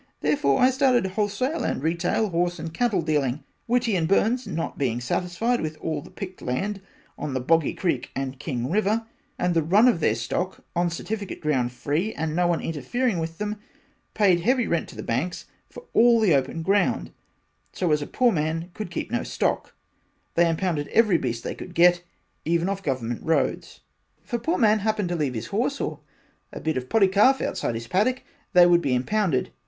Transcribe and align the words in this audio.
Therefore 0.21 0.59
I 0.59 0.71
started 0.71 1.05
wholesale 1.05 1.63
and 1.63 1.83
retail 1.83 2.29
horse 2.29 2.57
and 2.57 2.73
cattle 2.73 3.03
dealing 3.03 3.43
Whitty 3.67 3.95
and 3.95 4.07
Burns 4.07 4.47
not 4.47 4.79
being 4.79 4.99
satisfied 4.99 5.61
with 5.61 5.77
all 5.77 6.01
the 6.01 6.09
picked 6.09 6.41
land 6.41 6.81
on 7.19 7.35
the 7.35 7.39
Boggy 7.39 7.75
Creek 7.75 8.09
and 8.15 8.39
King 8.39 8.71
River 8.71 9.05
and 9.37 9.53
the 9.53 9.61
run 9.61 9.87
of 9.87 9.99
their 9.99 10.15
stock 10.15 10.65
on 10.75 10.87
the 10.87 10.95
certificate 10.95 11.39
ground 11.39 11.71
free 11.71 12.15
and 12.15 12.35
no 12.35 12.47
one 12.47 12.61
interfering 12.61 13.19
with 13.19 13.37
them 13.37 13.57
paid 14.15 14.39
heavy 14.39 14.65
rent 14.65 14.89
to 14.89 14.95
the 14.95 15.03
banks 15.03 15.45
for 15.69 15.83
all 15.93 16.19
the 16.19 16.33
open 16.33 16.63
ground 16.63 17.11
so 17.71 17.91
as 17.91 18.01
a 18.01 18.07
poor 18.07 18.31
man 18.31 18.71
could 18.73 18.89
keep 18.89 19.11
no 19.11 19.21
stock, 19.21 19.75
and 20.35 20.47
impounded 20.47 20.87
every 20.87 21.19
beast 21.19 21.43
they 21.43 21.53
could 21.53 21.75
get, 21.75 22.01
even 22.43 22.67
off 22.69 22.81
Government 22.81 23.21
roads. 23.21 23.81
If 24.23 24.33
a 24.33 24.39
poor 24.39 24.57
man 24.57 24.79
happened 24.79 25.09
to 25.09 25.15
leave 25.15 25.35
his 25.35 25.45
horse 25.53 25.79
or 25.79 25.99
bit 26.63 26.75
of 26.77 26.85
a 26.85 26.87
poddy 26.87 27.07
calf 27.07 27.39
outside 27.39 27.75
his 27.75 27.85
paddock 27.87 28.23
they 28.53 28.65
would 28.65 28.81
be 28.81 28.95
impounded. 28.95 29.51